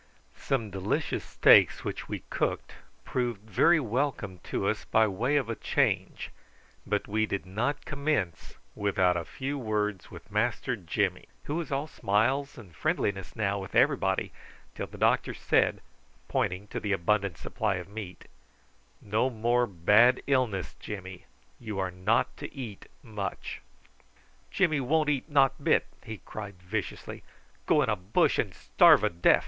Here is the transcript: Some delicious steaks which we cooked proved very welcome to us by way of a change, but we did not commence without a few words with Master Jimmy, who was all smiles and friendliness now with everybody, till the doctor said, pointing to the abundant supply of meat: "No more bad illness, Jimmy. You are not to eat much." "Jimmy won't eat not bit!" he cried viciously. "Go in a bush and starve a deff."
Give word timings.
Some 0.39 0.71
delicious 0.71 1.23
steaks 1.23 1.83
which 1.83 2.09
we 2.09 2.23
cooked 2.31 2.73
proved 3.05 3.47
very 3.47 3.79
welcome 3.79 4.39
to 4.45 4.67
us 4.67 4.85
by 4.85 5.05
way 5.05 5.35
of 5.35 5.47
a 5.47 5.53
change, 5.53 6.31
but 6.87 7.07
we 7.07 7.27
did 7.27 7.45
not 7.45 7.85
commence 7.85 8.55
without 8.73 9.15
a 9.15 9.23
few 9.23 9.59
words 9.59 10.09
with 10.09 10.31
Master 10.31 10.75
Jimmy, 10.75 11.27
who 11.43 11.53
was 11.57 11.71
all 11.71 11.85
smiles 11.85 12.57
and 12.57 12.75
friendliness 12.75 13.35
now 13.35 13.59
with 13.59 13.75
everybody, 13.75 14.31
till 14.73 14.87
the 14.87 14.97
doctor 14.97 15.35
said, 15.35 15.81
pointing 16.27 16.65
to 16.69 16.79
the 16.79 16.93
abundant 16.93 17.37
supply 17.37 17.75
of 17.75 17.87
meat: 17.87 18.25
"No 19.03 19.29
more 19.29 19.67
bad 19.67 20.23
illness, 20.25 20.73
Jimmy. 20.79 21.25
You 21.59 21.77
are 21.77 21.91
not 21.91 22.35
to 22.37 22.51
eat 22.55 22.87
much." 23.03 23.61
"Jimmy 24.49 24.79
won't 24.79 25.09
eat 25.09 25.29
not 25.29 25.63
bit!" 25.63 25.85
he 26.03 26.17
cried 26.25 26.55
viciously. 26.59 27.21
"Go 27.67 27.83
in 27.83 27.89
a 27.89 27.95
bush 27.95 28.39
and 28.39 28.51
starve 28.55 29.03
a 29.03 29.09
deff." 29.11 29.39